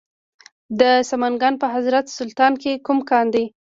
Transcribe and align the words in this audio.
د 0.79 0.81
سمنګان 1.09 1.53
په 1.61 1.67
حضرت 1.73 2.05
سلطان 2.17 2.53
کې 2.61 2.81
کوم 2.85 2.99
کان 3.09 3.25
دی؟ 3.33 3.45